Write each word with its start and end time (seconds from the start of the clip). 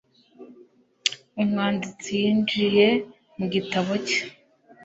Umwanditsi 1.41 2.09
yinjiye 2.21 2.87
mu 3.37 3.45
gitabo 3.53 3.91
cye. 4.07 4.21